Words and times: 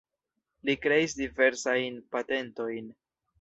Li 0.69 0.75
kreis 0.85 1.15
diversajn 1.19 2.01
patentojn. 2.17 2.91